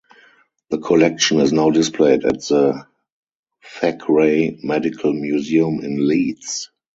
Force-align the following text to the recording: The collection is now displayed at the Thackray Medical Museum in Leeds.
The 0.71 0.79
collection 0.79 1.39
is 1.41 1.53
now 1.53 1.69
displayed 1.69 2.25
at 2.25 2.39
the 2.45 2.87
Thackray 3.63 4.57
Medical 4.63 5.13
Museum 5.13 5.79
in 5.83 6.07
Leeds. 6.07 6.71